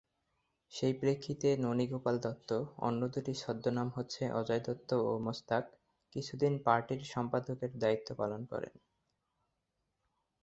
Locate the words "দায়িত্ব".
7.79-8.09